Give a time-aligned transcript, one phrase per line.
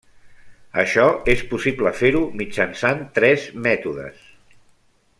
[0.83, 1.03] Això
[1.33, 4.29] és possible fer-ho mitjançant tres mètodes.